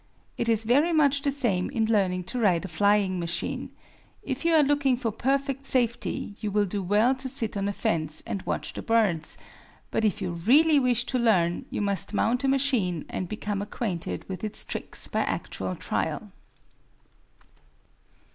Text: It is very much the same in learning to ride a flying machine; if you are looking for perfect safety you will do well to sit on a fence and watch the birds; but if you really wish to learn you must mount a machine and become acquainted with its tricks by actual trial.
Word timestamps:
It 0.35 0.49
is 0.49 0.63
very 0.63 0.91
much 0.93 1.21
the 1.21 1.29
same 1.29 1.69
in 1.69 1.85
learning 1.85 2.23
to 2.23 2.39
ride 2.39 2.65
a 2.65 2.67
flying 2.67 3.19
machine; 3.19 3.69
if 4.23 4.43
you 4.43 4.55
are 4.55 4.63
looking 4.63 4.97
for 4.97 5.11
perfect 5.11 5.67
safety 5.67 6.33
you 6.39 6.49
will 6.49 6.65
do 6.65 6.81
well 6.81 7.13
to 7.13 7.29
sit 7.29 7.55
on 7.55 7.67
a 7.67 7.71
fence 7.71 8.23
and 8.25 8.41
watch 8.41 8.73
the 8.73 8.81
birds; 8.81 9.37
but 9.91 10.03
if 10.03 10.19
you 10.19 10.31
really 10.31 10.79
wish 10.79 11.05
to 11.05 11.19
learn 11.19 11.65
you 11.69 11.81
must 11.81 12.15
mount 12.15 12.43
a 12.43 12.47
machine 12.47 13.05
and 13.09 13.29
become 13.29 13.61
acquainted 13.61 14.27
with 14.27 14.43
its 14.43 14.65
tricks 14.65 15.07
by 15.07 15.19
actual 15.21 15.75
trial. 15.75 16.31